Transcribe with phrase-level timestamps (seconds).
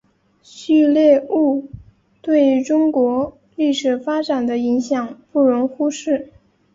[0.41, 1.69] 旭烈兀
[2.23, 6.31] 对中国历史发展的影响不容忽视。